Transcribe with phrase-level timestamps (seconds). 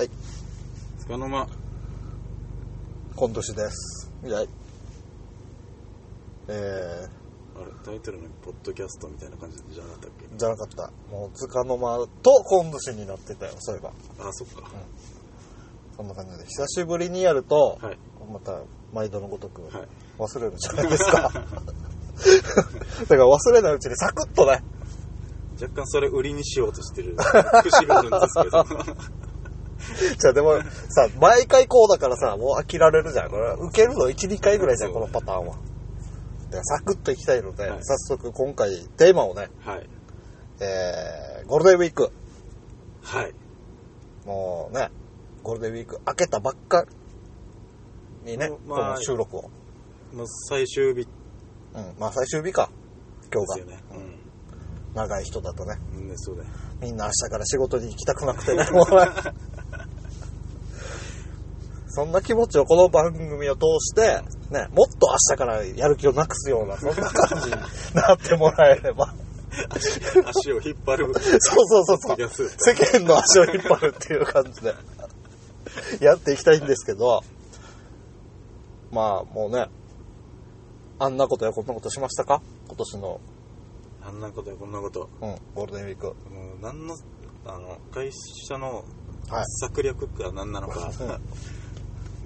[0.00, 0.10] はい。
[0.98, 1.46] つかの間。
[3.16, 4.10] 今年です。
[4.24, 4.40] いや、
[6.48, 7.06] え
[7.54, 10.24] あれ、タイトルのポッドキャストみたいな感じじゃなかったっけ？
[10.24, 10.90] ー、じゃなかった。
[11.14, 13.90] もう、つかの間と今年になってたよ、そういえば。
[14.26, 14.70] あ、そっか。
[15.98, 16.46] そんな感じで。
[16.46, 17.98] 久しぶりにやると、はい。
[18.32, 18.62] また、
[18.94, 19.88] 毎度のごとく、はい。
[20.18, 21.28] 忘れるじゃないですか。
[21.28, 24.64] だから忘れないうちにサクッとね、
[25.60, 27.14] 若干それ売りにしようとしてる
[27.64, 28.64] 節があるんですけど。
[30.18, 33.30] じゃあでもさ、毎回こうだからさ、もう飽きられるじゃん。
[33.30, 35.56] これ、受けるの1、2回ぐらいじゃん、このパターンは。
[36.50, 39.88] でサクッといきたいので、はい早速今回テーマをね、はい。
[40.60, 42.10] えー、ゴールデンウィーク。
[43.02, 43.32] はい。
[44.26, 44.90] もうね、
[45.42, 46.84] ゴールデンウィーク明けたばっか
[48.24, 49.42] にね、まあこの収録を。
[50.12, 51.06] もう最終日
[51.74, 52.68] うん、まあ最終日か、
[53.32, 53.66] 今日が。
[53.66, 54.20] ですよね。
[54.94, 56.08] 長い人だとね、うん。
[56.08, 56.48] ね、そうだよ。
[56.80, 59.06] みんな明日から仕事に行きたくなくてね、もうね
[61.92, 67.56] そんな気持ちをこの番組を通して、ね、もっと明日からやる気をなくすような、そんな感じに
[67.94, 69.12] なってもらえれば。
[70.26, 71.12] 足を引っ張る。
[71.12, 74.72] そうそうそうそう世間の足を引っ張るっていう感じで、
[76.00, 77.24] やっていきたいんですけど、
[78.92, 79.66] まあもうね、
[81.00, 82.40] あんなことやこんなことしましたか？
[82.68, 83.20] 今年の、
[84.02, 85.10] あんなことやこんなこと。
[85.20, 86.06] うん、ゴールデンウィーク。
[86.06, 86.14] もう
[86.62, 86.94] 何の、
[87.46, 88.10] あの、会
[88.48, 88.84] 社の
[89.28, 89.44] はい。
[89.46, 90.90] 策略か何なのか。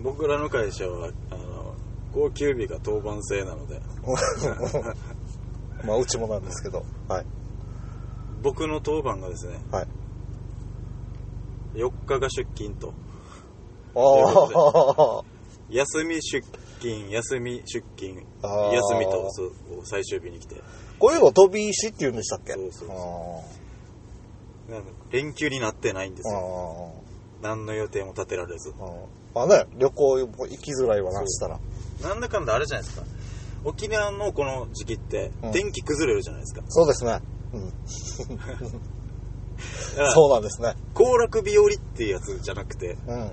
[0.04, 1.74] 僕らの会社は、あの、
[2.12, 3.80] 高級日が当番制なので、
[5.84, 7.26] まあうちもなんですけど、はい。
[8.42, 9.86] 僕の当番がですね、はい。
[11.74, 12.92] 4日が出勤と、
[13.96, 15.24] ああ、
[15.70, 16.46] 休み出
[16.80, 18.24] 勤、休み出勤、休
[18.98, 19.52] みとそう
[19.84, 20.56] 最終日に来て、
[20.98, 22.52] こういうの飛び石って言うんでしたっけ？
[22.52, 22.92] そうそうあ
[24.72, 26.92] なんか連休になってないんでーすよ。
[27.42, 28.72] あ何の予定も立てられず。
[29.34, 31.58] まあね、旅行も行きづらいわな、したら。
[32.02, 33.06] なんだかんだあれじゃないですか。
[33.64, 36.62] 沖縄のこの時期ってうん天気崩れるじゃないですか。
[36.68, 37.20] そうですね。
[37.52, 37.72] うん。
[40.12, 40.74] そうなんですね。
[40.94, 43.32] 行楽日和っていうやつじゃなくて、うん。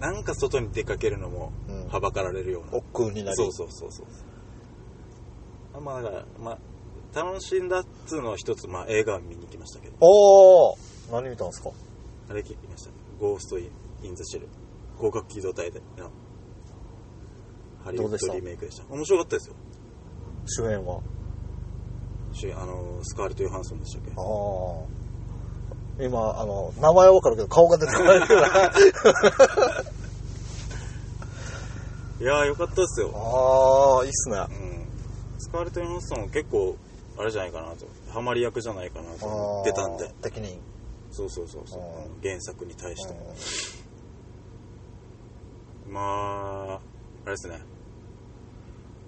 [0.00, 2.78] なんか外に出かけるのもうんはばかられるような。
[2.78, 3.36] 億劫になり。
[3.36, 4.06] そうそうそうそう。
[5.74, 6.58] あまあだから、まあ、
[7.18, 10.76] 楽しんだっつうのは一つ、まあ映画を見に行きましたけど、おー
[11.12, 11.70] 何見たんですか？
[12.28, 12.90] あれ聞きました。
[13.20, 13.70] ゴースト・イン・
[14.16, 14.48] ザ・シェル。
[14.96, 16.10] 広角機動隊での
[17.84, 18.34] ハリウッドどうでした？
[18.34, 18.84] リメイクでした。
[18.92, 19.54] 面白かったですよ。
[20.46, 21.00] 主演は？
[22.32, 24.24] 主演あの、スカーレット・ヨハンソンでしたっけああ。
[26.02, 28.72] 今、あの、名前はわかるけど顔が出てこないから。
[32.20, 33.10] いやーよかったですよ。
[33.14, 34.36] ああ、いいっすね。
[34.38, 34.86] うん。
[35.38, 36.76] スカーレット・ヨハンソン結構、
[37.18, 37.86] あれじゃないかなと。
[38.10, 40.12] ハマり役じゃないかなと思ってたんで。
[40.22, 40.58] 的に。
[41.12, 41.80] そうそうそうそう
[42.22, 43.12] 原作に対して。
[43.14, 43.16] う
[45.90, 46.80] まあ、あ
[47.26, 47.58] れですね。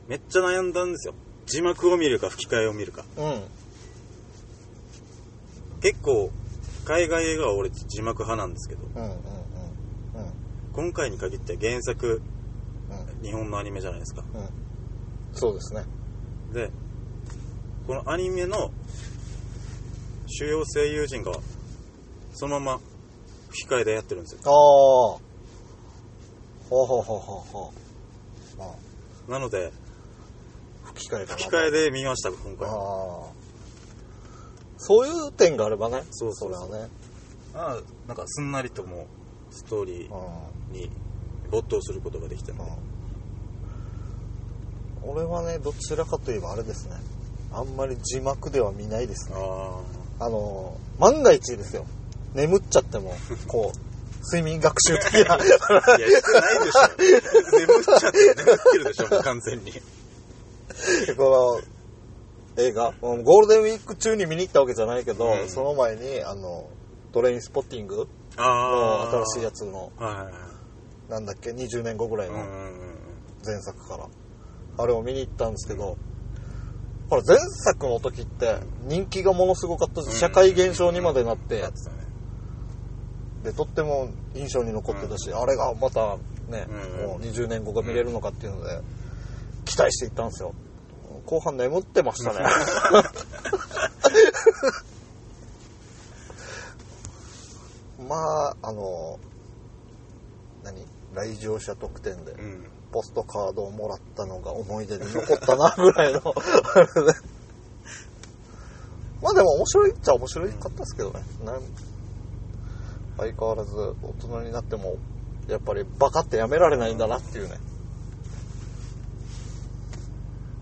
[0.09, 1.15] めっちゃ悩んだんですよ。
[1.47, 3.03] 字幕を見るか吹き替えを見るか。
[3.03, 3.20] ん。
[3.20, 3.43] うん。
[5.81, 6.31] 結構、
[6.84, 9.04] 海外映画は俺字幕派なんですけど、うん。
[9.04, 9.10] うん。
[9.10, 9.16] うん。
[10.72, 12.20] 今回に限って原作、
[12.91, 13.25] うん。
[13.25, 14.25] 日本のアニメじゃないですか。
[14.34, 14.49] うん。
[15.34, 15.84] そうですね。
[16.53, 16.70] で、
[17.87, 18.72] このアニメの
[20.26, 21.32] 主要声優陣が、
[22.32, 22.81] そのまま
[23.50, 24.41] 吹き替えでやってるんですよ。
[24.44, 25.31] ああ。
[26.72, 27.72] ほうほうほうほうほ
[28.59, 28.62] う。
[28.62, 29.72] あなので、
[30.84, 31.38] 吹き替えかな。
[31.38, 32.66] 吹き替えで見ました、今回。
[32.66, 32.77] ああ。
[34.78, 36.03] そういう点があればね。
[36.11, 36.91] そうそうそうれはね。
[37.55, 39.06] ああなんかすんなりとも
[39.50, 40.72] うストーリーうん。
[40.72, 40.91] に
[41.50, 42.77] 没頭することができたので、うん
[45.05, 46.94] 俺はね、どちらかといえばあれですね。
[47.53, 49.37] あんまり字幕では見ないですね。
[49.37, 49.81] あ
[50.25, 51.87] あの、万が一ですよ。
[52.34, 53.12] 眠っちゃっても、
[53.49, 53.78] こう、
[54.22, 55.34] 睡眠学習的な。
[55.34, 55.44] あ。
[55.44, 57.59] いや、言ってないでしょ。
[57.59, 59.72] 眠っちゃって眠ってるでしょ、もう完全に。
[61.16, 61.60] こ
[62.56, 66.69] の映画、うんゴールデンウィーク中に見に行ったわけじゃないけど、うんその前に、あの、
[67.12, 69.25] トレインスポッティングあのあ。
[69.27, 69.93] 新しいやつの。
[71.08, 72.37] なんだっけ、20年後ぐらいの
[73.44, 74.08] 前作から。
[74.79, 75.99] あれを見に行ったんですけど、
[77.11, 81.62] ほら、前作の時って人気がものすごかったし、社会現象にまでなって。
[83.44, 86.17] で、とっても印象に残ってたし、あれがまた
[86.49, 88.81] ね、うんもう20年後が見れるのかっていうので、
[89.65, 90.55] 期待していったんですよ。
[91.27, 92.41] 後半眠ってましたね。
[98.09, 99.19] まあ、あの、
[100.65, 100.85] 何
[101.15, 102.67] 来場者特典で、うん。
[102.93, 106.21] ポストカードをもらったのが思い出に残ったな、ぐらいの。
[109.23, 111.23] まあでも面白いっちゃ面白かったですけどね。
[113.19, 114.97] 相変わらず大人になっても、
[115.49, 117.56] やっぱりバカってやめられないんだなっていうね。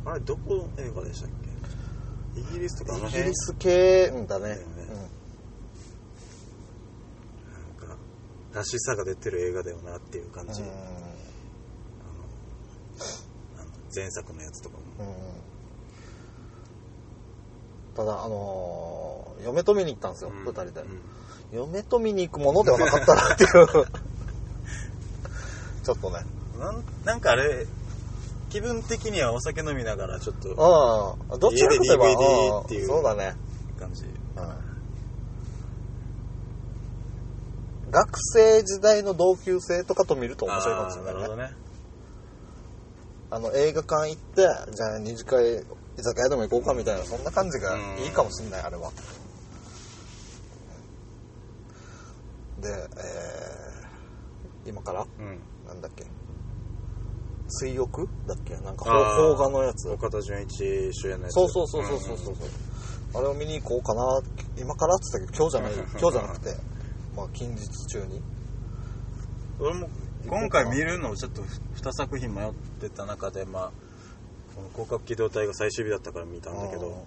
[0.04, 1.30] あれどこの映画でしたっ
[2.34, 2.40] け？
[2.40, 3.20] イギリスとかあの辺？
[3.22, 4.44] イギリス系んだね。
[4.48, 4.64] だよね。
[7.82, 7.96] なんか
[8.54, 10.68] らしさが出てる映画だよなっていう感じ、うん。
[10.68, 10.76] うんあ
[13.62, 14.82] の前作のやつとかも。
[14.98, 15.49] うん
[17.96, 20.82] ただ、あのー嫁と見に行ったんですよ、うん二人で。
[20.82, 21.00] うん
[21.52, 23.50] 嫁と見に行くものではなかったなっていう。
[25.82, 26.24] ちょっとね。
[26.58, 27.66] なんなんかあれ
[28.50, 33.34] 気分的にはお酒飲みながらちょっとああ、どっちかといえば、DVD っていううんそうだね。
[33.78, 34.10] 感じうん
[37.90, 41.20] 学生時代の同級生とかと見ると面白いかもしれないね。
[41.20, 41.52] なるほどね
[43.32, 45.64] あの、映画館行って、じゃあ二次会、
[45.98, 48.90] 居酒屋でも行こうかみたいな、そんな感じがいいかもしれない、あれは。
[52.60, 55.40] で、えー、今からうん。
[55.66, 56.04] なんだっけ。
[57.48, 58.54] 追憶だっけ。
[58.56, 59.88] なんか邦画のやつ。
[59.88, 61.34] 岡田准一主演のやつ。
[61.34, 62.34] そうそうそうそうそうそう、
[63.14, 64.20] あれを見に行こうかな。
[64.56, 66.00] 今からって言ったけど今日じゃない。
[66.00, 66.56] 今日じゃなくて。
[67.16, 68.22] まあ近日中に。
[69.58, 69.88] 俺も
[70.26, 73.89] 今回見るのをちょっと2作品迷ってた中でまあ
[74.60, 77.06] この広角機動隊が最終日だったから見たんだけど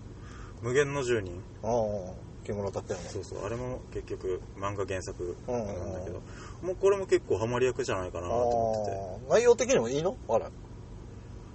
[0.61, 1.41] 無限の住人。
[1.63, 2.13] ああ
[2.45, 3.45] 木村拓哉のそうそう。
[3.45, 6.21] あれも結局漫画原作うんなんだけど
[6.61, 9.33] もうこれも結構ハマり役じゃないかなと思ってて。
[9.33, 10.17] 内容的にもいいの？
[10.27, 10.45] あれ。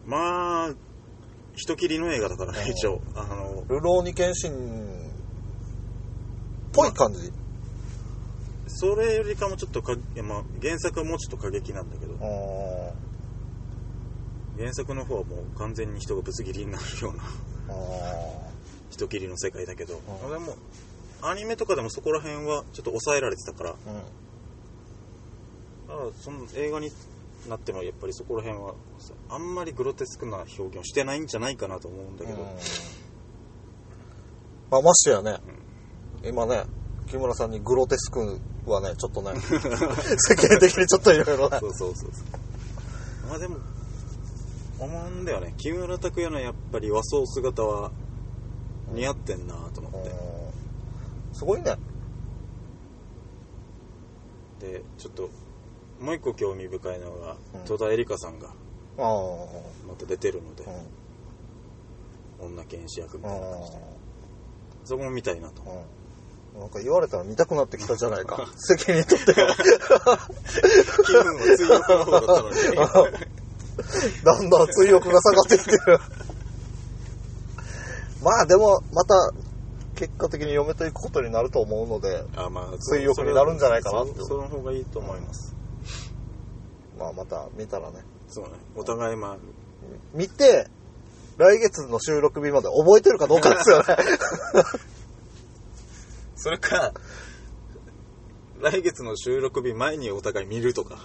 [0.06, 0.74] まあ
[1.54, 2.70] 人切りの映画だからねうん。
[2.70, 3.00] 一応。
[3.14, 4.54] あのルローニケンシンっ
[6.72, 7.32] ぽい感じ、
[8.68, 12.14] それよりかもちょっとか、まあ、原作はもうちょっと過激なんだけど。
[12.20, 12.92] あ
[14.58, 17.22] 原作の方はもう完全に人がぶつ切りになるような
[18.90, 20.30] 人切りの世界だけど、うん。
[20.32, 20.56] でも
[21.22, 23.94] アニメとかでもそこら辺はちょっと抑えられてたからーうん。
[25.88, 26.90] だからその映画に
[27.48, 28.74] なってもやっぱりそこら辺は
[29.30, 32.48] あんまりグロテスクな表現をしてないんじゃないかなと思うんだけど、うん。
[34.70, 35.38] まあ、ましてやね、
[36.24, 36.64] 今ね、
[37.06, 41.58] 木村さんにグロテスクはね、ちょっとね、 世間的にちょっといろいろね。
[41.60, 41.68] そ。
[41.68, 43.28] うそうそうそう。
[43.28, 43.56] まあでも
[44.78, 45.54] 思うんだよね。
[45.56, 47.90] 木村拓哉のやっぱり和装姿は
[48.92, 50.12] 似合ってんなと思って、う
[51.32, 51.34] ん。
[51.34, 51.76] すごいね。
[54.60, 55.30] でちょっと
[56.00, 57.60] もう一個興味深いのが、うん。
[57.64, 58.50] 戸田恵梨香さんがあ
[59.02, 59.06] あ。
[59.86, 60.64] また出てるので
[62.40, 62.46] う、ん。
[62.54, 63.78] 女剣士役みうたいな感じで。
[64.84, 65.62] そこも見たいなと。
[65.62, 65.66] ん。
[66.60, 68.48] なんか言われたら見たくなってきたじゃないか。
[68.56, 69.46] 責任取ってよ。
[71.04, 73.18] 気分は強い方だったのに
[74.24, 75.98] だんだん追憶が下がってきてる。
[78.22, 79.32] まあでも、また、
[79.94, 85.54] 結果的に嫁と行くことになると思うので、あまあ水浴になるんじゃないかなってそその方がいいと思います、
[86.96, 88.04] まあまた見たらね。
[88.28, 89.36] そうねお互いまあ
[90.14, 90.68] 見て、
[91.36, 93.96] 来月の収録日まで覚えてるかどうかですよね。
[96.36, 96.92] それか
[98.60, 100.98] 来月の収録日前にお互い見るとか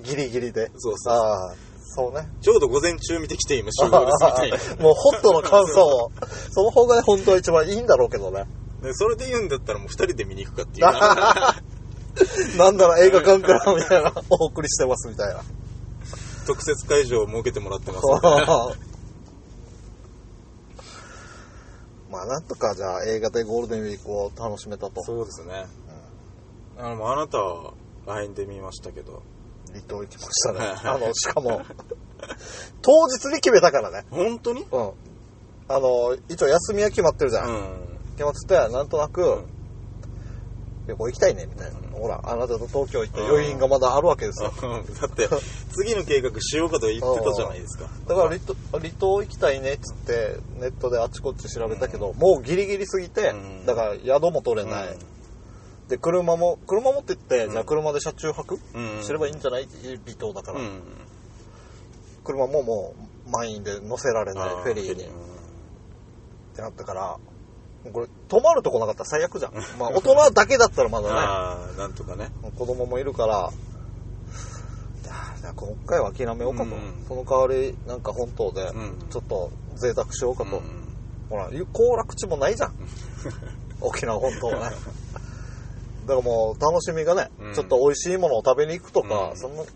[0.00, 0.70] ギリギリで。
[0.76, 1.54] そうそうああ、
[1.90, 2.28] そうね。
[2.42, 6.12] ちょうど午前中見てきて今集合ですみたいな もうホットの感想を。
[6.52, 8.44] その方が本当は一番いいんだろうけどね。
[8.82, 11.56] でそれで言うんだったらもう二人で見に行くかっていうな
[12.56, 15.42] なんなら映画館からみたいな、お送りしてますみたいな。
[16.46, 18.06] 特設会場を設けてもらってます
[22.10, 25.02] まあなんとかじゃあ映画でゴールデンウィークを楽しめたと。
[25.02, 25.66] そうですね、
[26.78, 27.74] あのあなたは
[28.06, 29.22] LINE で見ましたけど
[29.72, 30.58] 離島行きましたね。
[30.84, 31.62] あの、しかも、
[32.82, 34.06] 当日に決めたからね。
[34.10, 34.62] 本当に？
[34.70, 34.90] うん。
[35.68, 37.48] あの、一応休みは決まってるじゃん。
[37.48, 37.88] うん。
[38.16, 39.44] 決まってて、なんとなく、ん。
[40.88, 41.78] 旅行行きたいね、みたいな。
[41.92, 44.52] ほら、あなたと東京行って余韻がまだあるわけですよ。
[45.00, 45.28] だって
[45.72, 47.90] 次の計画しようかと言ってたじゃないですか。
[48.06, 53.66] だから離島離島行きたいねっつってネットであちこち調べたけど、もうギリギリすぎて、うん。
[53.66, 54.96] だから宿も取れない、
[55.88, 59.02] で車も車持って行って、じゃあ車で車中泊、うん。
[59.02, 59.66] すればいいんじゃない?
[60.04, 60.80] 離島だから、うん。
[62.24, 62.94] 車もも
[63.26, 65.04] う満員で乗せられないフェリーに。
[65.04, 65.12] っうん
[66.54, 67.16] てなったから
[67.92, 69.52] これ泊まるとこなかったら最悪じゃん。
[69.78, 71.14] まあ大人だけだったらまだね。
[71.14, 72.30] ああなんとかね。
[72.58, 73.50] 子供もいるから。
[75.54, 77.04] 今回は諦めようかと、うん。
[77.08, 78.98] その代わりなんか本島でうん。
[79.08, 80.62] ちょっと贅沢しようかと、うん。
[81.30, 82.74] ほら行楽地もないじゃん。
[83.80, 84.76] 沖縄本島はね
[86.08, 87.54] だからもう楽しみがね、うん。
[87.54, 89.36] ちょっと美味しいものを食べに行くとか、うん。
[89.36, 89.66] そんなえ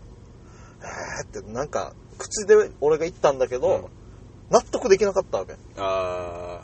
[1.23, 3.85] ーってなんか口で俺が言ったんだけど、うん。
[4.49, 5.53] 納得できなかったわけ。
[5.77, 6.61] あ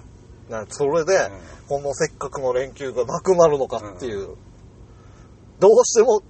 [0.49, 1.31] なんかそれで、うん。
[1.67, 4.29] このせっかくの連休がなくなるのかっていう、
[5.59, 6.21] どうしてもっ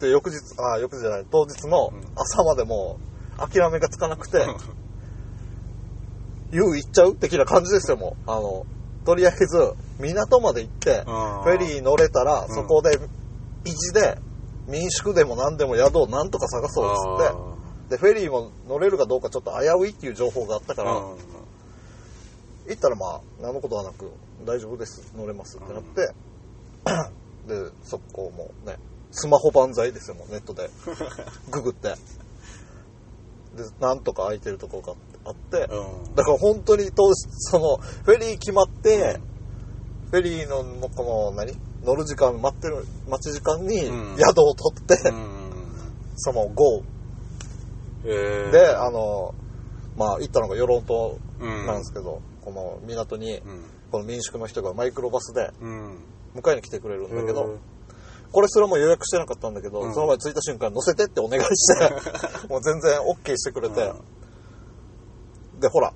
[0.00, 2.00] て翌日、あ、翌日じゃない、当日のうん。
[2.16, 2.98] 朝までも
[3.38, 4.44] う諦めがつかなくて、
[6.50, 8.30] 言う行っちゃう的な感じですよ、もう。
[8.30, 8.66] あの、
[9.08, 12.54] とりあえず、港まで行って、フェリー乗れたら、うん。
[12.54, 12.98] そこで、
[13.64, 14.18] 維持で、
[14.66, 21.16] 民宿でも何でも宿をなんとか探そうっつって、で、フェリーも乗れるかどうかちょっと危ういっていう情報があったから、うん。
[22.68, 24.10] 行ったらまあ、何のことはなく、
[24.44, 26.12] 大丈夫です、乗れますってなって、
[27.48, 28.76] で、速攻もうね、
[29.10, 30.68] スマホ万歳ですよ、もうネットで。
[31.50, 31.88] ググって。
[31.88, 31.96] で、
[33.80, 34.96] なんとか空いてるとこがあっ
[35.34, 36.14] て、うん。
[36.14, 39.20] だから本当に当時、その、フェリー決まって、
[40.10, 41.52] フェリーの、この、何？
[41.84, 44.16] 乗る時間、待ってる、待ち時間にうん。
[44.18, 45.38] 宿を取って、うん。
[46.16, 46.50] その
[48.04, 48.50] えー。
[48.50, 49.34] で、あの、
[49.96, 51.66] まあ、行ったのが与論島うん。
[51.66, 53.64] なんですけど、この港に、うん。
[53.90, 55.98] この民宿の人がマイクロバスでうん。
[56.34, 57.58] 迎えに来てくれるんだけど、
[58.30, 59.94] これすらも予約してなかったんだけど、うん。
[59.94, 61.90] その前着いた瞬間乗せてってお願いして、
[62.48, 63.92] もう全然 OK してくれて、
[65.60, 65.92] で、ほら、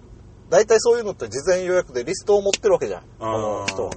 [0.50, 3.92] 大体そういうのって事前予約でリストを持ってるわけじゃん、この人は。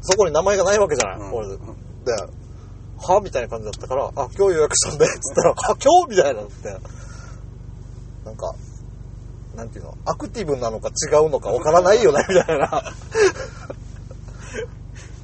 [0.00, 1.30] そこに名前がないわけじゃない、うん。
[1.30, 1.56] これで。
[1.56, 1.62] で、
[2.98, 3.20] は？
[3.22, 6.10] みたいな感じだったから、あ、今日予約したんで、つったら、あ、今日？
[6.10, 6.76] みたいなのって、
[8.24, 8.54] なんか、
[9.56, 12.82] なんていうの、アクティブなのか違うのかわからないよね、みたいな。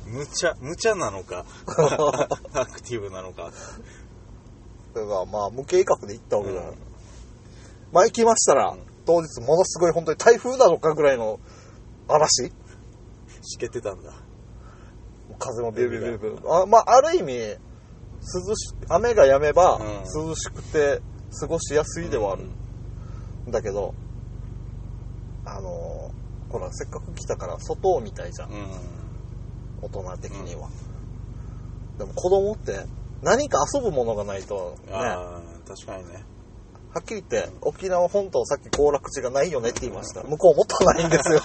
[0.06, 1.44] 無茶無茶なのか？
[2.54, 3.50] アクティブなのか？
[4.94, 6.70] だからまあ無計画で行ったわけじゃない。
[6.70, 6.76] うん。
[7.92, 11.40] まあ行きましたら、うん当日ものすごい本当に台風なのかぐらいの
[12.08, 12.52] 嵐？
[13.40, 14.12] しけてたんだ。
[15.38, 17.56] 風もビュービュービュービューあまあある意味、涼
[18.54, 20.28] し、雨が止めばうん。
[20.28, 21.00] 涼しくて
[21.40, 22.44] 過ごしやすいではある。
[23.48, 23.94] だけど、
[25.46, 28.50] あのーほら、せっかく来たから外を見たいじゃん。
[28.50, 28.54] う。
[28.56, 28.68] ん。
[29.80, 30.68] 大人的には。
[31.96, 32.84] でも子供って
[33.22, 34.92] 何か遊ぶものがないとね、
[35.66, 36.24] 確かにね
[37.00, 40.22] っきり言って沖縄本島さっき行楽地がないよねって言いました。
[40.22, 41.40] 向こうもっとないんですよ。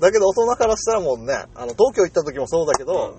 [0.00, 3.14] だけど大人からしたらもうね、あの東京行った時もそうだけど、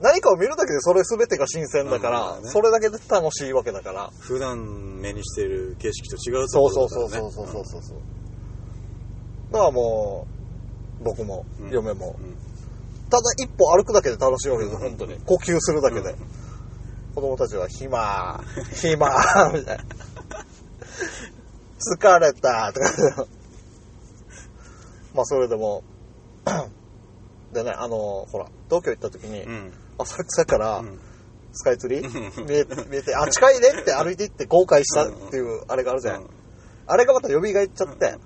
[0.00, 4.10] 何かを見るだけでそれ全てが新鮮だから、うんねそれだけで楽しいわけだから。
[4.18, 7.98] 普段目にしてる景色と違うとそうこそうろだからねそうそうそうそうそう。
[9.52, 10.26] だからも
[11.00, 12.36] う、僕も、うん嫁も、うん
[13.10, 15.14] ただ一歩歩くだけで楽しいわけです本当に。
[15.24, 16.16] 呼吸するだけで。
[17.16, 18.42] うん子供たちは、暇、
[18.74, 19.08] 暇、
[19.52, 19.84] みたいな。
[21.96, 23.26] 疲れた、とか。
[25.14, 25.84] まあ、それでも、
[27.52, 30.98] でね、あの、ほら、東京行った時に、うん浅草からうん
[31.52, 36.28] スカイツリうんー見え見えて、あ、近いねって歩いて行って後悔したっていう、あれがあるじゃん。
[36.88, 38.16] あれがまた蘇っちゃって、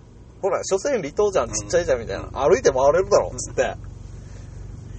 [0.41, 2.31] ほら、所詮離島じゃん、ちっちゃいじゃん、みたいな。
[2.33, 3.77] 歩いて回れるだろ、つって。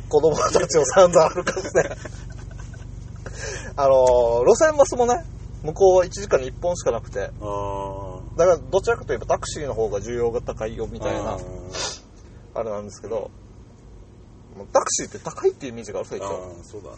[0.09, 1.89] 子供たちを散々歩かせて。
[3.81, 5.23] あのー路線バスもね、
[5.63, 7.33] 向こうは1時間に1本しかなくて、だか
[8.45, 11.37] らどちらかといえばタクシーの方が需要が高いよ、みみたいな、
[12.55, 13.31] あれなんですけど、
[14.73, 16.29] タクシーって高いっていうイメージがある最あ近。
[16.29, 16.89] あそうだ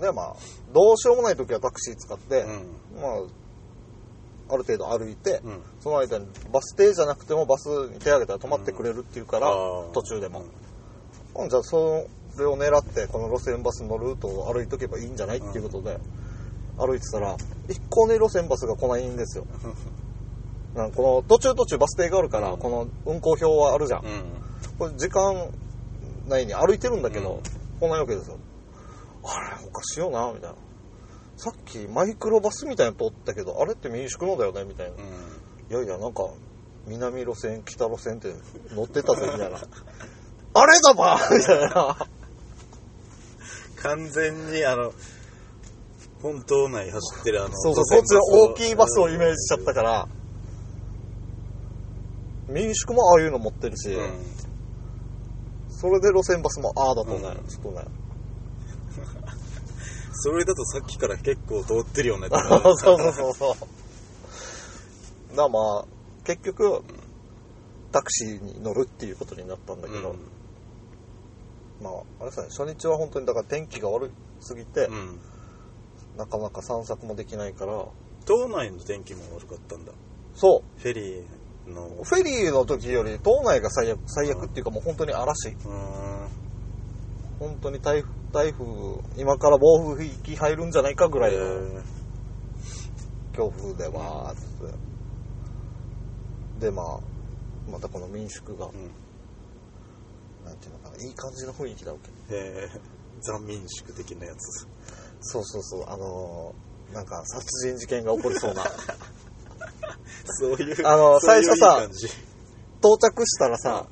[0.00, 0.36] で、まあ、
[0.72, 3.00] どうしようもない時はタクシー使って、うん。
[3.00, 5.60] まあ、ある程度歩いて、うん。
[5.78, 9.90] その間にバス停じゃなくてもバスに手挙げたら止まってくれるっていうから、あー。
[9.92, 10.44] 途中でも。
[11.34, 15.98] ほんじゃあそれを狙ってこの路線バスのルートを歩いとけばいいんじゃないっていうことで、
[16.78, 17.36] 歩いてたら
[17.68, 19.46] 一向に路線バスが来ないんですよ。
[20.74, 24.04] なこの途中途中バス停があるから、うんこの運行表はあるじゃん。
[24.04, 24.22] うん
[24.78, 25.50] これ時間
[26.28, 28.38] 内に歩いてるんだけど、うん来ないわけですよ。
[29.24, 30.56] あれ、おかしいよな、みたいな。
[31.36, 34.96] さっきマイクロバスみたいなの通ったけど、あれって民宿のだよねみたいな。
[34.96, 36.28] うんいやいや、なんか、
[36.88, 38.34] 南路線、北路線って
[38.74, 39.58] 乗ってたぜ、みたいな。
[40.52, 41.96] あれだばみたいな。
[43.82, 44.92] 完全にあの
[46.22, 48.20] 本島内走ってるあのそうそう、路線こっちの
[48.52, 50.08] 大きいバスをイメージしちゃったから、
[52.50, 54.10] 民宿もああいうの持ってるし、うん。
[55.70, 57.44] それで路線バスもああだとね、う。
[57.44, 57.48] ん。
[57.48, 57.84] ちょっとね。
[60.12, 63.56] それだとさっきから結構通ってるよね そうそうそうそ
[65.32, 65.36] う。
[65.36, 65.84] だまあ、
[66.24, 66.82] 結局、
[67.92, 70.16] タクシーに乗るっていうことになったんだけど、
[71.80, 74.10] まあ、あれさね、初日は本当にだから天気が悪
[74.40, 74.94] すぎて、うん。
[74.94, 75.20] うん
[76.16, 77.86] なかなか散策もできないから、
[78.26, 79.92] 島内の天気も悪かったんだ。
[80.34, 81.86] そフェリーの。
[81.86, 85.48] う、フェリーの時より島内が最悪、最悪っていうかもう本当に嵐。
[85.48, 86.28] うーん。
[87.38, 88.64] 本当に台風、台風、
[89.16, 91.40] 今から暴風域入るんじゃないかぐらいのえ。
[91.40, 91.82] ー
[93.34, 94.36] 強風でわーっ
[96.60, 96.66] て。
[96.66, 96.98] で、まあ、
[97.70, 98.90] またこの民宿がうん
[100.50, 102.10] なんていうのかないい感じの雰囲気だわけ。
[102.34, 104.66] えー、ザ民宿的なやつ。
[105.20, 105.84] そうそうそう。
[105.88, 108.64] あのーなんか殺人事件が起こりそうな。
[110.26, 111.88] そういうあのそういう最初さ
[112.82, 113.86] 到着したらさ、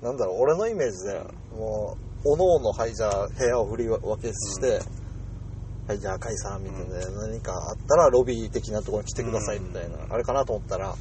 [0.00, 1.20] なんだろう俺のイメージで
[1.54, 4.80] もうおのおのはいじゃあ部屋を振り分けして、
[5.86, 10.94] はいじゃあ解散みたいな、何かあったらロビー的なところに来てくださいみたいな、あれかなと思ったら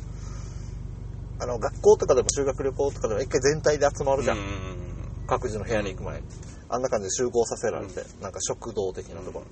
[1.39, 4.87] あの学校とかでも修学旅行とかでも一回全体で集まるじゃん、うん
[5.27, 6.21] 各自の部屋に行く前。
[6.21, 6.27] に
[6.69, 9.39] あんな感じで集合させられて、なんか食堂的なとこ。
[9.39, 9.45] ろ、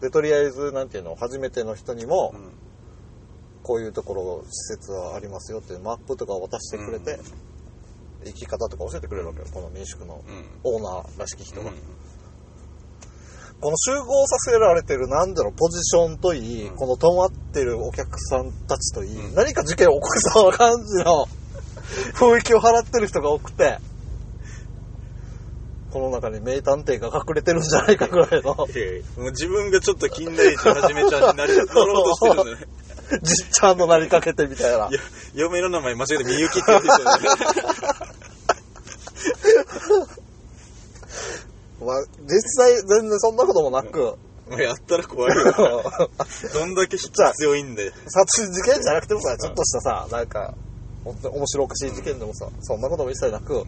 [0.00, 2.52] でとりあえずなんていうの初めての人にも、うん。
[3.62, 7.20] こういうところ施設はありますよっていうマップとかを渡してくれて、
[8.24, 10.44] 行き方とか教えてくれるわけよこの民宿のうん。
[10.64, 11.76] オーナーらしき人が、うん。
[13.60, 16.76] この集合させられてるなんだろうポジションといい、うん。
[16.76, 19.34] この泊まってるお客さんたちといい、うん。
[19.34, 21.28] 何か事件起こりそうな感じの。
[22.14, 23.78] 雰囲気を払ってる人が多くて。
[25.92, 28.66] この中に名探偵が隠れてるんじゃないかぐらいの。
[28.74, 32.66] いやいやもう自分がちょっと近代一始めちゃうなりなろうとしてるんだね。
[33.22, 34.88] じっちゃんのなりかけてみたいな。
[34.88, 35.00] いや
[35.34, 37.12] 嫁の名前間違えてみゆきって言ってたよね。
[41.84, 44.16] まあ、実際全然そんなこともなく、
[44.52, 45.44] もうやったら怖いよ。
[46.52, 47.90] どんだけ強いんで。
[48.06, 50.54] 殺人事件じゃなくてもさ、ちょっとしたさ、なんか、
[51.04, 53.64] 本当に面白おかしい事件でもさ、そんなことも一切なく、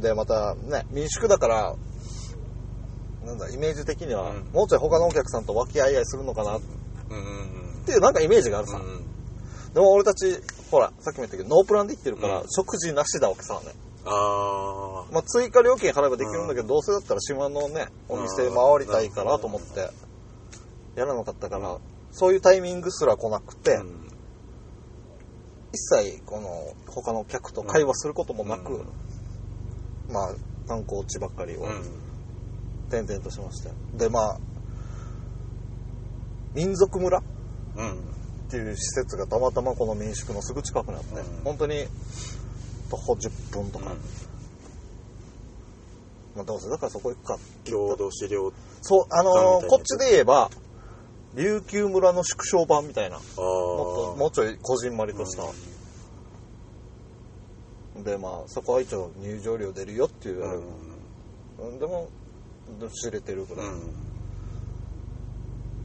[0.00, 1.74] で、またね、民宿だから、
[3.26, 4.48] なんだ、イメージ的には、うん。
[4.52, 6.56] もうちょい他のお客さんと和気あいあいするのかな。
[6.56, 6.60] っ
[7.10, 7.20] うんう
[7.80, 7.82] ん。
[7.84, 8.76] ていうなんかイメージがあるさ。
[8.76, 9.06] うん
[9.74, 10.36] でも俺たち、
[10.72, 12.46] ほら、さっきも言ったけど、ノープランで行ってるから、うん。
[12.50, 13.72] 食事なしだわけさね。
[14.04, 19.90] あまあ、追加料金払えばできるんだけど、どうせだったら島のね、お店回りたいからと思って、
[20.96, 21.78] やらなかったから、
[22.12, 23.80] そういうタイミングすら来なくて、
[25.72, 30.12] 一切この他の客と会話することもなく、うん。
[30.12, 30.34] まあ
[30.66, 31.82] 観光地ばっかりをうん。
[32.88, 33.70] 転々としまして。
[33.94, 34.40] でまあ
[36.54, 37.22] 民族村っ
[37.76, 38.04] うん。
[38.48, 41.44] ていう施設がたまたまこの民宿のすぐ近くにあって、うん。
[41.44, 41.86] 本当に
[42.90, 43.86] 徒歩10分とか、
[46.34, 50.50] まあ、どうせだからそこ行くか郷土資料そうあのーこっちで言えば
[51.34, 53.16] 琉球村の縮小版みたいな。
[53.16, 55.46] あもっともうちょいこじんまりとした、う
[58.02, 60.42] でまあそこは一応入場料出るよっていう
[61.60, 61.78] うん。
[61.78, 62.08] でも
[62.92, 63.66] 知れてるぐらい。
[63.66, 63.92] うん。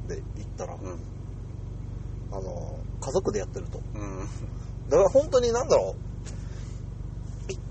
[0.08, 0.24] で行っ
[0.58, 1.00] たら、うん。
[2.32, 3.80] あの家族でやってると。
[3.94, 4.20] うん。
[4.90, 5.96] だから本当になんだろう。
[5.96, 6.15] 一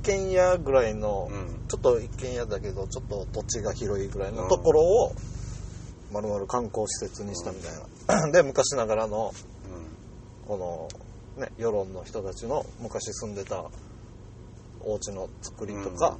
[0.04, 1.66] 軒家ぐらいの、うん。
[1.66, 5.12] ちょっと一軒家だけどちょっと土地が広いぐらいのところを、
[6.12, 9.32] まるまる観光施設にしたみたいな、 で昔ながらの
[10.46, 10.88] こ
[11.36, 13.64] のね世論の人たちの昔住んでた
[14.80, 16.18] お家の作りとか、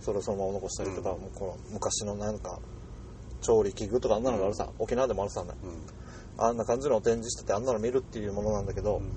[0.00, 1.22] それをそのまま残したりとか、うん。
[1.22, 2.60] もうこの昔のなんか
[3.42, 5.82] 調理器具とかあんなのがあるさ、沖縄でもあるさねうん。
[6.36, 9.12] あんな感じのを展示しててあんなの見るっていうものなんだけど、うん。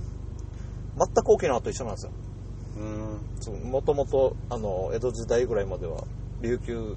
[0.97, 2.11] 全く沖縄と一緒なんですよ。
[2.21, 2.26] うん
[3.63, 6.03] もともとあの江戸時代ぐらいまでは
[6.41, 6.95] 琉球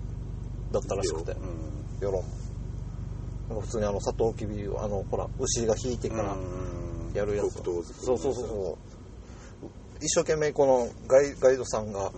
[0.73, 1.41] だったらしくてうん。
[2.01, 2.23] 世論
[3.49, 7.13] なんか普通にあのサトウキビをあのほら牛が引いてからうん。
[7.15, 8.79] やるやつ、黒糖作りそうそうそうそ
[9.63, 9.67] う。
[10.03, 12.13] 一生懸命このガイガイドさんがうん。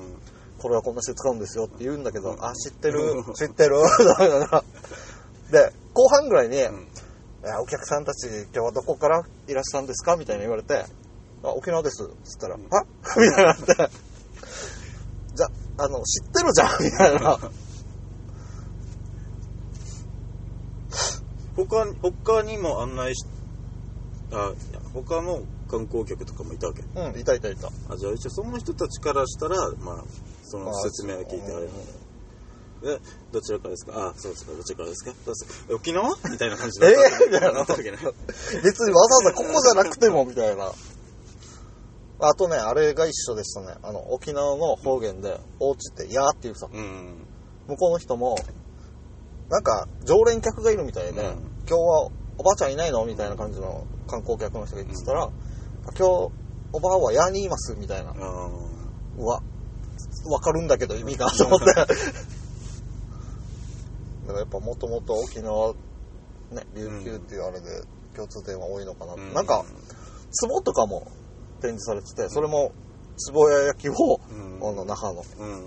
[0.59, 2.44] これはこんなして使うんですよって言うんだけど、うん。
[2.44, 3.01] あ知ってる？
[3.35, 3.77] 知ってる？
[5.51, 6.57] で後半ぐらいに、
[7.61, 10.16] お客さんたち今日はどこからいらっしゃるんですか？
[10.16, 10.85] みたいな言われて
[11.44, 12.85] 「あ沖縄です」っつったら「うんは
[13.16, 13.52] みたいにな。
[13.52, 13.90] って
[15.35, 17.38] 「じゃあの知ってるじゃん」 みたいな。
[21.57, 23.24] 他に他にも案内し
[24.33, 26.83] あいや他の観光客とかもいたわけ？
[26.83, 27.68] うんいたいたいた。
[27.90, 30.05] あじゃあ一応その人たちからしたらまあ
[30.44, 31.66] その説明を聞いてあれ
[32.96, 33.00] で
[33.31, 33.92] どちらからですか？
[34.09, 34.52] あそうですか。
[34.52, 35.12] どちらからですか？
[35.74, 36.09] 沖縄？
[36.31, 37.64] みたいな感じ えでーみたいな。
[38.62, 40.72] 別にわざわざここじゃなくてもみたいな
[42.29, 43.75] あとねあれが一緒でしたね。
[43.83, 46.69] あの沖縄の方言で「おうち」って「や」っていうさ。
[46.73, 47.27] うん。
[47.69, 48.37] 向こうの人も
[49.49, 51.27] なんか常連客がいるみたいで、うん。
[51.69, 55.31] 今日はおばあちゃんいないのみたいな感じの観光客の人が言ってたら、
[55.85, 56.33] 今日
[56.73, 58.11] おばあは矢にいますみたいな。
[58.11, 58.15] あ
[59.19, 59.43] うわ
[60.31, 61.67] わかるんだけど意味がと思って。
[61.67, 61.87] だか
[64.33, 65.75] らやっぱもともと沖縄
[66.51, 67.67] ね琉球っていうあれで
[68.15, 69.65] 共通点は多いのかな、ーなんか
[70.49, 71.07] 壺とかも
[71.62, 72.72] 展示されててそれも
[73.33, 74.68] 壺屋焼きを、うん。
[74.68, 75.22] あの那覇の。
[75.38, 75.62] うん。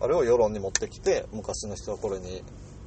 [0.00, 2.44] あれを世論に持ってきて昔の人はこれに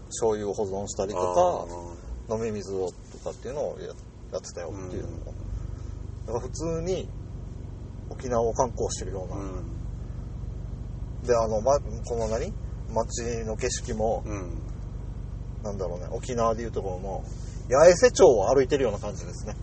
[0.08, 5.10] 醤油を保存したりとか飲み水をとかっていうのをややってたよっていうの。
[5.10, 5.34] も、
[6.28, 7.10] だから普通に
[8.10, 9.36] 沖縄を観光してるような。
[9.36, 9.64] うん。
[11.28, 12.54] であの、ま、この何？
[12.94, 14.62] 街の景色も、うん。
[15.64, 16.08] なんだろうね。
[16.12, 17.24] 沖縄でいうところの
[17.70, 19.56] 八重瀬町を歩いてるような感じですね、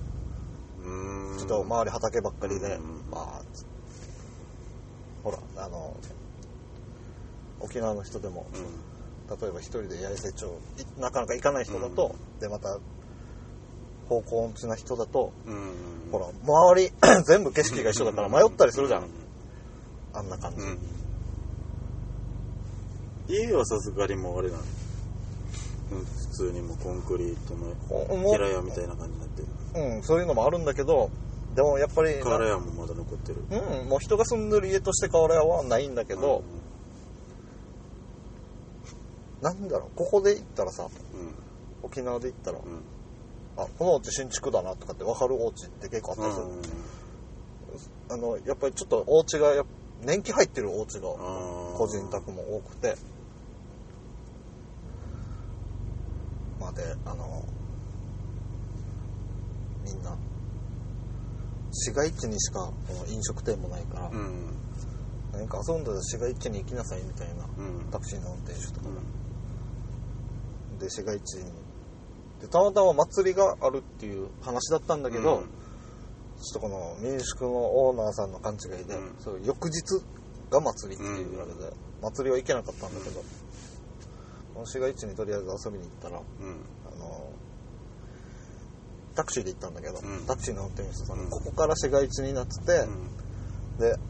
[1.38, 3.10] ちょっと周り畑ばっかりで、うん。
[3.10, 3.42] まあ
[5.22, 5.96] ほらあの
[7.60, 8.88] 沖縄の人でもうん。
[9.28, 10.46] 例えば一人で八重瀬町
[10.78, 12.78] いなかなか行かない人だと、でまた
[14.08, 16.10] 方向音痴な人だとうん。
[16.10, 16.90] ほら周り
[17.28, 19.06] 全部景色が一緒だから迷ったりするじゃん、
[20.14, 20.78] あんな感じ、うん。
[23.28, 24.62] 家はさすがにもうあれなの
[25.92, 27.74] うん普通にもうコンクリートの
[28.32, 29.17] 平屋みたいな感じ
[29.74, 31.10] うん、そういうのもあるんだけど
[31.54, 33.44] でもやっぱり瓦屋もまだ残ってる。
[33.50, 36.42] うん、もう人が住んでる家として瓦屋はないんだけど、
[39.42, 40.88] なんだろうここで行ったらさうん
[41.82, 42.64] 沖縄で行ったら、うん。
[43.56, 46.46] あこのお家新築だなとかって分かるお家って結構あったりする、
[48.10, 49.66] あのやっぱりちょっとお家がやっ
[50.02, 51.76] 年季入ってるお家があー。
[51.76, 52.96] 個人宅も多くて。
[56.60, 57.44] まあであの
[59.84, 60.16] みんな
[61.78, 62.70] 市街地にしか
[63.08, 64.56] 飲食店もないから、うん。
[65.32, 67.90] 何か遊んだら市街地に行きなさいみたいなうん。
[67.90, 68.88] タクシーの運転手とか。
[68.88, 69.18] うん
[70.78, 71.44] で市街地に。
[72.40, 75.42] でたまたま祭りがあるっていう話だったんだけど、うん。
[75.42, 77.48] ちょっとこの民宿の
[77.88, 79.16] オーナーさんの勘違いで、うん。
[79.18, 79.82] そう翌日
[80.50, 83.20] が祭りっていうあれで、祭りは行けなかったんだけど、
[84.54, 86.60] この市街地にとりあえず遊びに行ったらうん。
[86.86, 87.32] あの
[89.18, 90.24] タクシーで行ったんだけど、うん。
[90.26, 91.30] タクシーの運転手さんに、うん。
[91.30, 93.10] ここから市街地になってて、うん。
[93.80, 93.96] で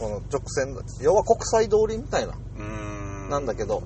[0.00, 3.28] この直線要は国際通りみたいなうん。
[3.28, 3.82] なんだけど、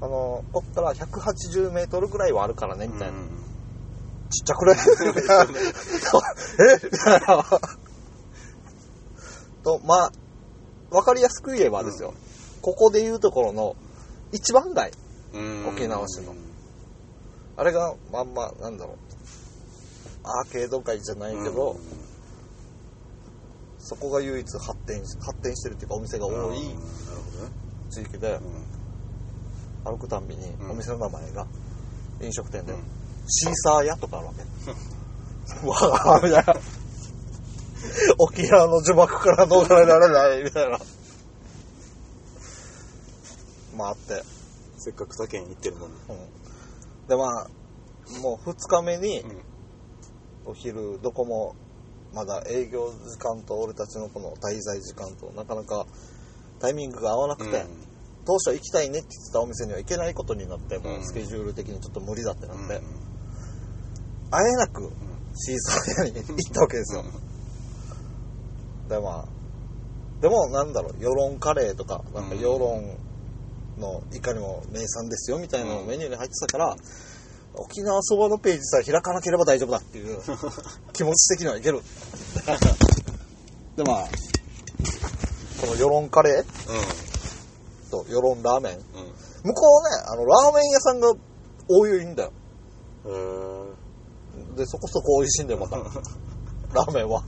[0.00, 3.28] あのこっから180メートルぐらいはあるからねみたいな、うん。
[4.30, 4.76] ちっちゃくない？
[4.76, 4.80] え
[6.82, 7.44] みたいな。
[9.62, 10.10] と、まあ、
[10.90, 12.12] わかりやすく言えばですよ、
[12.60, 13.76] ここで言うところの
[14.32, 14.90] 一番街、
[15.32, 15.68] うん。
[15.68, 16.34] 沖縄市の
[17.56, 18.96] あれがまんま、なんだろう、
[20.24, 21.76] アーケード街じゃないけど、
[23.78, 26.58] そこが唯一発展し、発展してるっていうかお店がうん多い
[27.90, 28.40] 地域で、う
[29.84, 31.46] 歩くたんびにうんお店の名前が、
[32.20, 32.82] 飲食店で、うん
[33.26, 34.42] シーサー屋とかあるわけ。
[35.62, 36.60] う わぁ、みたいな。
[38.18, 40.78] 沖縄の呪縛から逃れられない、みたいな。
[43.76, 44.14] まああって。
[44.14, 44.22] ん
[44.76, 46.43] せっかく他県行ってるのにうん。
[47.08, 47.48] で、まあ、
[48.20, 49.44] もう2日目にう、ん。
[50.46, 51.54] お昼、どこも、
[52.12, 55.84] まだ営業時間と俺たちのこの滞在時間となかなか
[56.60, 57.64] タイミングが合わなくて、
[58.24, 62.80] 当初行きたいねって言ってたお店には行けないことになって、もうスケジュール的にちょっと無理だってなって、
[64.30, 64.92] 会えなく
[65.34, 67.04] シーサー屋に行ったわけですよ。
[68.88, 69.28] でまあ
[70.20, 72.40] でもなんだろう世論カレーとかなんかうん。
[72.40, 72.96] 世論
[73.78, 75.86] のいかにも名産ですよみたいなのうん。
[75.88, 76.76] メニューに入ってたから、
[77.54, 80.18] 沖縄そばのページさえ開かなければ大丈夫だっていう
[80.92, 81.80] 気持ち的にはいける。
[83.76, 84.08] でまあ
[85.60, 87.90] この世論カレー？
[87.90, 88.74] と世論ラーメン？
[88.74, 88.80] うん。
[88.80, 91.12] うん向こうねあのラーメン屋さんが
[91.68, 92.32] 多いんだよ。
[94.56, 95.76] でそこそこ美味しいんだよまた。
[96.72, 97.22] ラーメンは。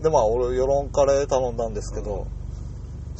[0.00, 2.26] でまあ俺世論カレー頼んだんですけど、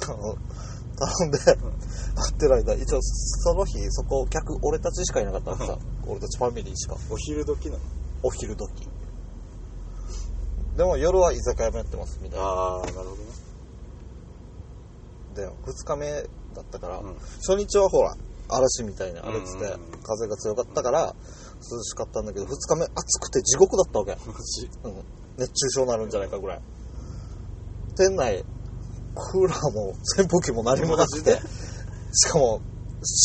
[0.05, 0.37] あの
[0.97, 6.97] 頼んで待ってる間一応その日そこ客俺たちしかいなかったからさ俺たちファミリーしか。
[7.11, 7.81] お昼時なの？
[8.23, 8.89] お昼時。
[10.77, 12.45] でも夜は居酒屋もやってますみたいな。
[12.45, 13.17] ああなるほどね。
[15.35, 16.11] で2日目
[16.55, 17.15] だったから、うん。
[17.15, 18.15] 初日はほら
[18.49, 20.03] 嵐みたいに荒れてて、うんうんうん。
[20.03, 21.15] 風が強かったから
[21.71, 24.13] 涼しかったんだけど2日目暑くて地獄だったわけ。
[24.27, 24.69] マジ？
[24.85, 25.05] うん。
[25.39, 26.61] 熱中症になるんじゃないかぐらい。
[27.97, 28.45] 店内
[29.15, 31.39] クーラーも扇風機も何もなくて
[32.13, 32.61] しかも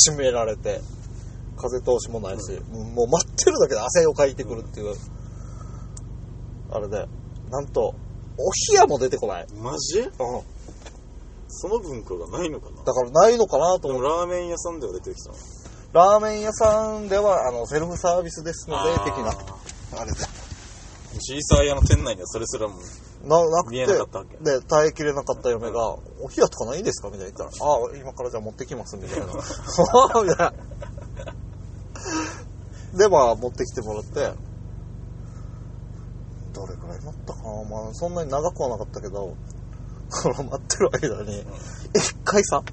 [0.06, 0.82] 閉められて
[1.58, 4.96] 風通しもないし、もう待ってるだけで汗をかいてくるっていう、
[6.72, 7.08] あれで
[7.50, 7.96] なんと
[8.38, 10.00] お冷やも出てこない、マジ？
[10.00, 10.10] うん、
[11.50, 12.84] その文化がないのかな？
[12.84, 15.36] だからないのかなとで思ってもラーメン屋さんでは出てきたの。
[15.94, 19.32] ラーメン屋さんではあのセルフサービスですので的な。
[20.00, 20.18] あれで。
[21.20, 22.76] シーサー屋の店内にはそれすらも
[23.24, 24.38] ななくて見えなかったわけ。
[24.38, 25.90] で耐えきれなかった嫁が
[26.22, 29.26] 「お冷やとかないんですか?」みたいな言ったら「ああ今からじゃあ持ってきます」みたいな。
[29.26, 29.42] みた
[30.22, 30.54] いな
[32.94, 34.34] でまあ持ってきてもらって
[36.54, 37.64] どれくらい待ったかな？
[37.70, 39.36] まあそんなに長くはなかったけど
[40.10, 41.46] この待ってる間に
[41.96, 42.64] 一回さ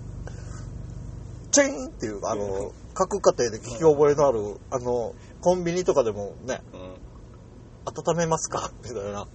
[1.51, 6.95] チェーンっていうあの各家庭で聞き覚えのあるあのコンビニとかでもねうん。
[7.87, 8.71] 温めますか？
[8.83, 9.27] みたいな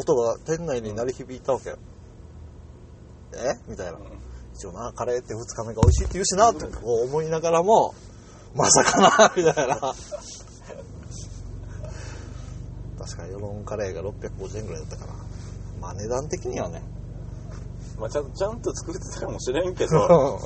[0.00, 1.78] 音が店内に鳴り響いたわけよ
[3.34, 3.70] え？
[3.70, 3.98] みたいな。
[4.54, 7.94] 一応な、カレーって2日目が美味しいって言うしな、ってこう思いながらも、
[8.54, 9.94] まさかな、みたいな。
[12.98, 15.14] 確かに世論カレーが650円ぐらいだったから。
[15.80, 16.82] まあ値段的にはね。
[17.98, 19.96] まあちゃんちゃんと作ってたかもしれんけど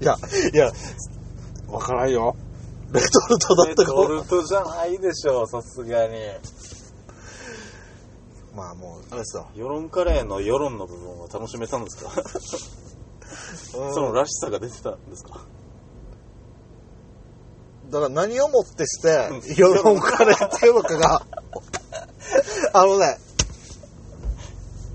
[0.00, 0.16] いや、
[0.52, 0.70] いや、
[1.68, 2.36] わからんよ。
[2.92, 4.02] レトルトだレったかも。
[4.04, 6.14] トルトじゃないでしょさすがに
[8.58, 9.46] まあもう、あれですよ。
[9.54, 12.10] 世論カレーの世論の部分は楽しめたんですか？
[13.70, 15.44] そのらしさが出てたんですか？
[17.90, 21.22] だから何をもってして、世論カレーっていうのかが、
[22.74, 23.16] あのね、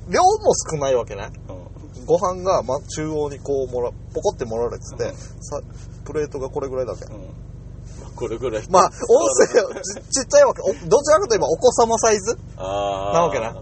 [0.10, 1.32] 量も少ないわけね。
[1.47, 2.06] うん。
[2.06, 5.15] ご飯が、ま、中央にこうもら、ポコって盛られてて、うん。
[5.41, 5.62] さ、
[6.04, 7.06] プレートがこれぐらいだけ。
[7.06, 7.12] うん。
[7.12, 7.30] まあ
[8.15, 8.91] これぐらいまあ、音
[9.36, 10.62] 声ち、ちっちゃいわけ。
[10.62, 12.38] おどちらかといえばお子様サイズ？
[12.58, 13.62] なわけな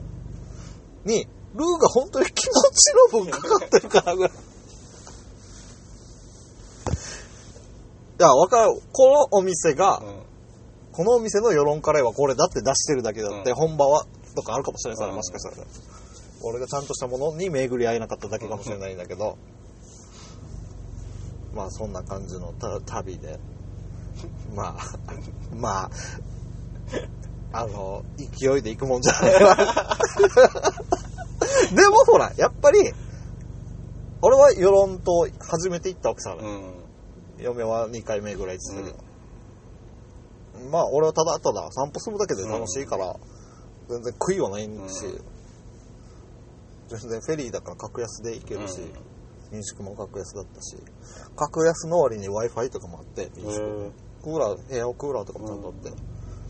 [1.06, 4.32] に、ルーが本当に気持ちの分かかってるからぐらい。
[4.32, 4.36] い
[8.20, 8.82] や、わかる。
[8.92, 10.22] このお店が、うん
[10.92, 14.98] このお店の世論カレーはこれだって出してるだけだって、うん本場は、とかあるかもしれない。
[14.98, 15.68] それもしかしたら。
[16.44, 19.38] 俺がちゃんとしたものに巡り合えなかっただけかもしれないんだけど、
[21.54, 23.40] まあそんな感じのた旅で、
[24.56, 24.80] まあ、
[25.56, 25.92] まあ、
[27.54, 29.56] あの、勢いで行くもんじゃないわ。
[31.76, 32.94] でもほら、やっぱり、
[34.22, 36.76] 俺は世論と初めて行ったわけさ、うん。
[37.40, 38.76] 嫁は2回目ぐらいって。
[38.76, 38.96] けど、
[40.70, 43.16] まあ俺はただただ散歩するだけで楽しいから、
[43.90, 45.22] 全然悔いはないんし、うん。
[46.88, 48.94] 全然フェリーだから格安で行けるし、うん。
[49.52, 50.78] 民宿も格安だったし
[51.36, 53.62] 格安の割に w i f i とかもあって民宿。
[53.62, 55.90] へークーラー部屋をクーラーとかもちゃんとあって、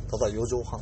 [0.09, 0.79] ただ4畳半。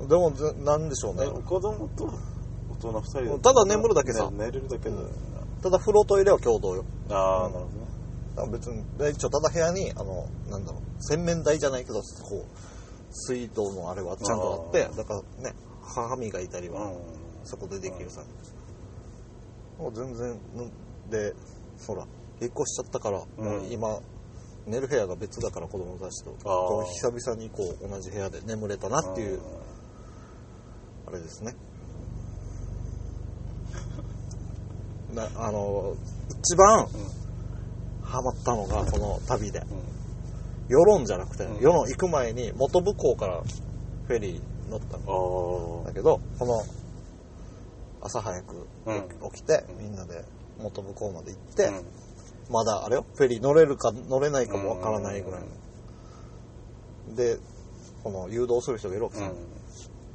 [0.00, 1.24] う んでもぜなんでしょうね。
[1.26, 3.38] え子供と大人二人で。
[3.40, 4.30] ただ眠るだけさ。
[4.30, 5.08] ね寝れるだけだよね
[5.62, 6.84] ただ風呂トイレは共同よ。
[7.10, 7.70] ああなるほどね。
[8.34, 12.02] だから別にで一応ただ部屋にあのなんだろう洗面台じゃないけどこ
[12.36, 12.44] う
[13.12, 14.96] 水道のあれはちゃんとあってあー。
[14.96, 16.96] だからね歯磨いたりはうん。
[17.44, 18.22] そこでできるさ、
[19.78, 20.40] もう全然
[21.10, 21.34] で
[21.86, 22.06] ほら
[22.40, 23.44] 引っ越しちゃったから、うん。
[23.44, 23.98] もう今
[24.66, 29.40] 寝る部屋が別だから子供たちとこう久々にこう同じ部屋で眠れたなっていう
[31.06, 31.54] あれですね。
[35.14, 35.94] なあの
[36.40, 36.88] 一番
[38.02, 39.58] ハマったのがこの旅で。
[39.60, 39.66] うん。
[40.68, 41.60] 世論じゃなくて、うん。
[41.60, 45.82] 世論行く前に元部港からフェリー乗ったの。
[45.84, 46.62] あだけどこの
[48.00, 49.30] 朝早くうん。
[49.32, 50.24] 起きて、みんなで
[50.58, 51.72] 元部港まで行って、あ
[52.52, 53.06] まだあれよ？
[53.16, 55.40] フェリー乗れるか乗れないかもわからないぐらい
[57.08, 57.16] の。
[57.16, 57.38] で
[58.04, 59.32] この誘導する人がいるわけさ、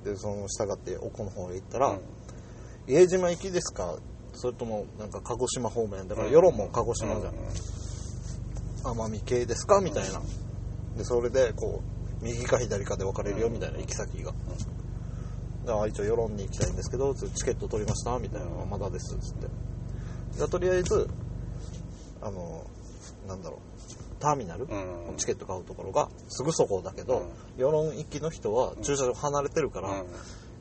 [0.04, 1.98] でその従って奥の方へ行ったら、
[2.88, 3.98] 家島行きですか？
[4.34, 7.34] それともなんか鹿児島方面だから世論も鹿児島じゃん、
[8.96, 9.82] 奄美系ですか？
[9.82, 10.22] みたいな。
[10.96, 11.82] でそれでこ
[12.22, 14.34] う右か左かで分かれるよみたいな行き先が、
[15.66, 19.48] であ一応世論に行きたいんですけどつチケット取りましたみたいな、まだですっつって。
[20.34, 21.08] じゃあとりあえず
[22.22, 22.66] あの
[23.28, 23.60] なんだろう。
[24.20, 25.16] ターミナル、うん。
[25.18, 30.04] チケット買うところがすぐそこだけど、世論行きの人は駐車場離れてるから、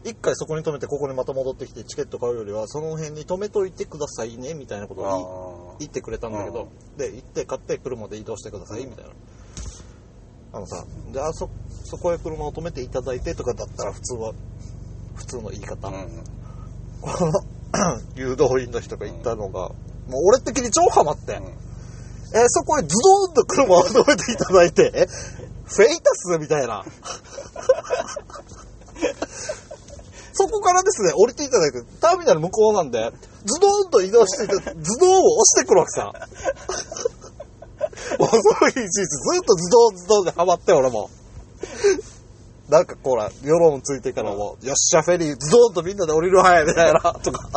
[0.05, 9.11] 一回そこに止めてここにまた戻ってきてチケット買うよりはその辺に止めといてくださいねみたいなことを言ってくれたんだけど、で行って買って車で移動してくださいみたいな、
[10.53, 11.51] あのさじゃあそ
[11.85, 14.33] そこへ車を止めていただいてとかだったら普通は
[15.15, 15.95] 普通の言い方、こ
[17.25, 17.33] の
[18.15, 19.73] 誘導員の人が言ったのが、
[20.09, 21.41] もう俺的に超ハマって、
[22.35, 25.07] えそこへズドーンと車を止めていただいてえ
[25.65, 26.85] フェイタスみたいな
[30.37, 33.11] そこからですね、降りていただいて、ターミナル向こうなんで、
[33.47, 36.13] ズドーンと移動していて、ズドーンを押してくるわけさ。
[38.19, 41.09] もうそういういちいちずっとズドーンズドーンでハマって、俺も。
[42.69, 47.49] なんかこら、世論ついてからも、よっしゃ、フェリー、ズドーンとみんなで降りるはや、みたいな、とか。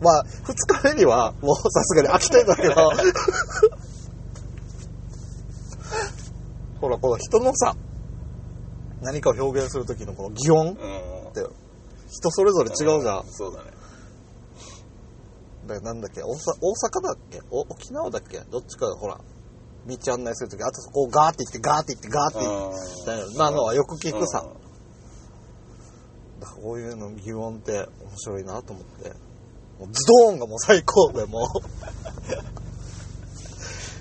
[0.00, 2.74] まあ、二日目には、もうさすがに飽きてんだけど、
[6.80, 7.76] ほら、この人のさ、
[9.02, 10.74] 何かを表現するときのこの擬音っ
[11.32, 11.44] て、
[12.10, 13.24] 人それぞれ違うじゃん。
[13.26, 13.70] そうだね。
[15.66, 16.30] だなんだっけ大阪
[16.60, 17.40] 大阪だっけ？
[17.50, 18.38] お沖縄だっけ？
[18.50, 19.18] どっちかほら
[19.86, 22.76] 道案内するときあとそこをガーって行ってガーって行ってガーって行って。
[23.00, 24.46] みたいなのはよく聞くさ。
[26.62, 29.12] こういうの疑問って面白いなと思って
[29.80, 31.60] ズドーンがもう最高でもう。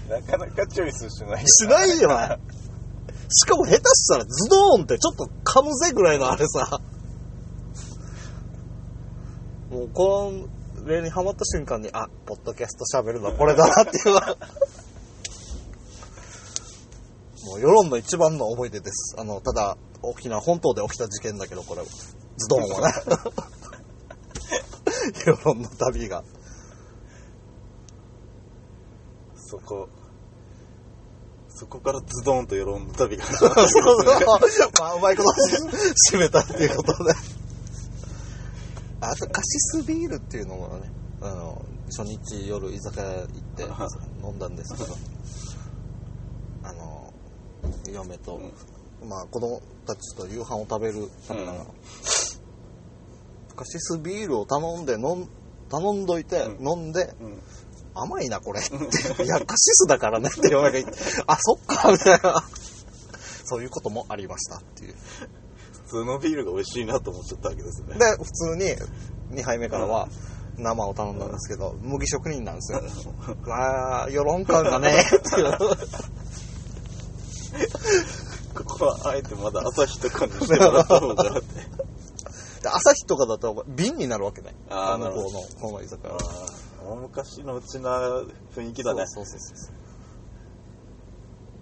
[0.09, 2.37] なかなかチョイスしないしないよね
[3.29, 6.81] しかも下手したらズドーンってちょっと噛むぜぐらいのあれさ。
[9.71, 10.31] もうこ
[10.85, 14.05] れにハマった瞬間に、あ、ポッドキャスト喋るのはこれだなっていう。
[14.09, 14.37] のは
[17.45, 19.15] もう世論の一番の思い出です。
[19.17, 22.89] あの、ただ、沖縄本島で起きた事件だけど、これ、ズドンは。
[22.89, 22.93] ね。
[25.13, 26.23] 世論の旅が。
[29.35, 29.89] そこ。
[31.49, 33.25] そこからズドンと世論の旅が。
[33.37, 34.05] そうそう。
[34.79, 35.29] まあ、うまいこと
[36.11, 37.13] 締めたっていうことで。
[39.01, 41.63] あと、カシスビールっていうのもね、あの、
[41.95, 43.63] 初日夜居酒屋行って
[44.23, 44.95] 飲んだんですけど、
[46.63, 47.13] あの、
[47.91, 48.39] 嫁と、
[49.05, 51.11] まあ、子供たちと夕飯を食べる。
[51.27, 51.65] ためながら、
[53.63, 55.29] カシスビールを頼んで飲ん、
[55.69, 57.41] 頼んどいて、うん飲んで、うん
[57.95, 58.59] 甘いな、これ。
[58.59, 58.73] って。
[59.23, 60.83] いや、カシスだからねって言って、
[61.27, 62.43] あ、そっか、みたいな。
[63.45, 64.95] そういうこともありましたっていう。
[65.85, 70.09] 普通のビールが美味しいなと思っちゃったわけですねで、普通に2杯目からは
[70.57, 72.81] 生を頼んだんですけど、麦職人なんですよ。
[73.49, 75.57] あー、世論感がね、っていう。
[78.55, 81.92] ここはあえてまだ朝日とかにしてもらった方がって
[82.63, 84.55] で朝日とかだと瓶になるわけね。
[84.69, 86.19] あーのなるほど方の、この居酒屋は。
[86.85, 87.99] 大昔のうちな
[88.55, 89.75] 雰囲気だねそうそうそうそう。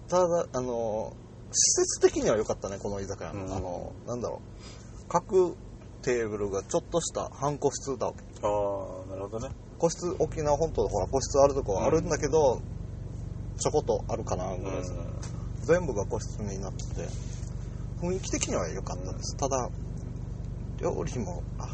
[0.08, 1.14] ただ、あの、
[1.52, 3.46] 施設的には良かったね、この居酒屋の。
[3.46, 5.10] うんあの、なんだろう。
[5.10, 5.56] 各
[6.04, 8.20] テーブルがちょっとした半個室だわけ。
[8.44, 12.62] ああなるほどね個室、沖縄本島でほら個室あるとこはあるんだけど、
[13.58, 14.94] ちょこっとあるかなぐらいです、
[15.64, 17.08] 全部が個室になってて、
[18.02, 19.36] 雰囲気的には良かったです。
[19.38, 19.70] ただ、
[20.82, 21.68] 料理も、あ、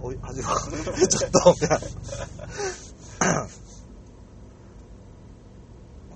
[0.00, 0.56] おい、味は、
[1.08, 1.78] ちょっと、みたいな。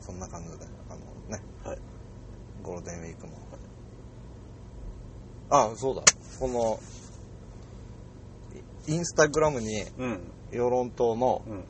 [0.00, 1.78] そんな感じで、あのね、はい。
[2.62, 3.32] ゴールデンウィークも。
[5.50, 6.02] あ、そうだ。
[6.40, 6.80] この、
[8.88, 10.20] イインスタグラムに、うん。
[10.50, 11.64] 養老島の、うん。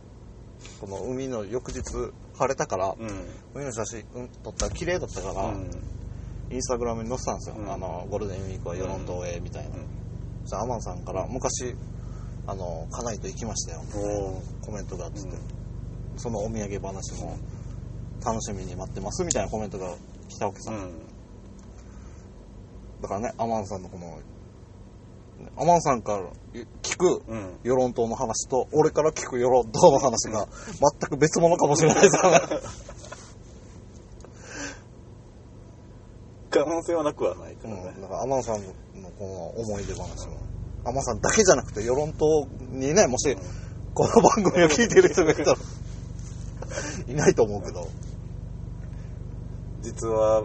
[0.81, 1.83] この海の翌日、
[2.39, 3.09] 晴れたから、うん。
[3.55, 5.71] 海の写真、うん、撮ったら綺麗だったから、うん。
[6.51, 7.57] インスタグラムに載せたんですよ。
[7.59, 7.73] うん。
[7.73, 9.77] あの、ゴールデンウィークは与論島へ、みたいな。
[10.45, 11.75] そアマンさんから、昔、
[12.47, 13.83] あの、家内と行きましたよ。
[14.63, 15.23] コメントがあって。
[15.23, 15.39] て、うん。
[16.17, 17.37] そのお土産話も
[18.25, 19.95] 楽しみに待ってます、みたいなコメントが
[20.29, 20.73] 来たわけさ。
[20.73, 20.91] うん。
[23.01, 24.19] だからね、アマンさんのこの、
[25.57, 26.31] アマンさんから
[26.83, 27.59] 聞くうん。
[27.65, 30.47] 与論島の話と、俺から聞く与論島の話が
[31.01, 32.41] 全く別物かもしれないですから
[36.53, 40.38] 可能性はなくはないかうん、らねだからアマンさんのこの思い出話も、
[40.85, 43.37] アマンさんだけじゃなくて、与論島にね、もし、
[43.95, 45.57] この番組を聞いてる人がいたら、
[47.09, 47.88] いないと思うけど、
[49.81, 50.45] 実は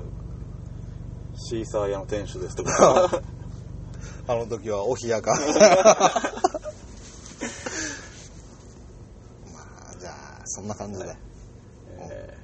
[1.36, 3.22] シーサー屋の店主ですとか。
[4.30, 5.32] あの時はお冷やか。
[9.54, 11.16] まあ、じゃあ、そんな感じで。
[12.00, 12.38] えー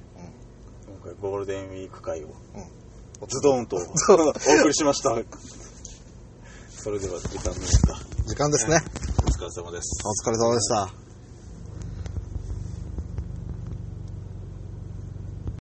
[0.86, 2.28] 今回ゴールデンウィーク会を。
[2.28, 2.83] うん。
[3.26, 3.76] ズドンと。
[3.76, 5.10] お送りしました。
[6.70, 7.98] それでは時間ですか。
[8.26, 8.78] 時間ですね。
[9.24, 10.02] お疲れ様です。
[10.04, 11.03] お疲れ様でした。